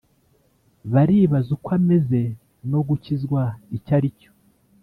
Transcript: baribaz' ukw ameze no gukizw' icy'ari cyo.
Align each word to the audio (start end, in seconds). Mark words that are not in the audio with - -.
baribaz' 0.93 1.53
ukw 1.55 1.69
ameze 1.77 2.21
no 2.69 2.79
gukizw' 2.87 3.39
icy'ari 3.75 4.09
cyo. 4.19 4.31